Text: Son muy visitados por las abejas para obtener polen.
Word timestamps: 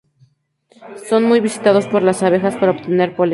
Son 1.09 1.23
muy 1.23 1.41
visitados 1.41 1.85
por 1.85 2.01
las 2.01 2.23
abejas 2.23 2.55
para 2.57 2.71
obtener 2.71 3.15
polen. 3.15 3.29